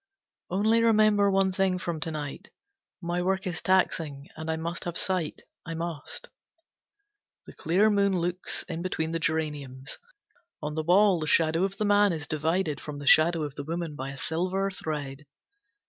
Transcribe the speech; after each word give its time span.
"Only 0.49 0.81
remember 0.81 1.29
one 1.29 1.51
thing 1.51 1.77
from 1.77 1.99
to 1.99 2.09
night. 2.09 2.49
My 3.03 3.21
work 3.21 3.45
is 3.45 3.61
taxing 3.61 4.29
and 4.35 4.49
I 4.49 4.55
must 4.57 4.85
have 4.85 4.97
sight! 4.97 5.41
I 5.63 5.75
must!" 5.75 6.27
The 7.45 7.53
clear 7.53 7.91
moon 7.91 8.17
looks 8.19 8.63
in 8.63 8.81
between 8.81 9.11
the 9.11 9.19
geraniums. 9.19 9.99
On 10.59 10.73
the 10.73 10.81
wall, 10.81 11.19
the 11.19 11.27
shadow 11.27 11.65
of 11.65 11.77
the 11.77 11.85
man 11.85 12.13
is 12.13 12.25
divided 12.25 12.81
from 12.81 12.97
the 12.97 13.05
shadow 13.05 13.43
of 13.43 13.53
the 13.53 13.63
woman 13.63 13.95
by 13.95 14.09
a 14.09 14.17
silver 14.17 14.71
thread. 14.71 15.27